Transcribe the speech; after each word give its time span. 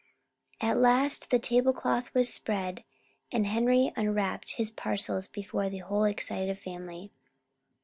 At 0.59 0.77
last 0.79 1.29
the 1.29 1.37
tablecloth 1.37 2.11
was 2.15 2.33
spread 2.33 2.83
and 3.31 3.45
Henry 3.45 3.93
unwrapped 3.95 4.53
his 4.53 4.71
parcels 4.71 5.27
before 5.27 5.69
the 5.69 5.77
whole 5.85 6.05
excited 6.05 6.57
family. 6.57 7.11